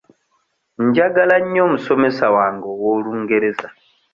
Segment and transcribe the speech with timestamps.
[0.85, 3.67] Njagala nnyo omusomesa wange ow'Olungereza.